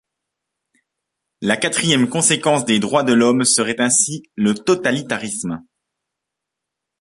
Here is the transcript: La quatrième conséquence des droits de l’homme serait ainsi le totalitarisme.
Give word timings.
La 1.41 1.57
quatrième 1.57 2.09
conséquence 2.09 2.65
des 2.65 2.79
droits 2.79 3.03
de 3.03 3.13
l’homme 3.13 3.43
serait 3.43 3.79
ainsi 3.79 4.23
le 4.35 4.55
totalitarisme. 4.55 5.63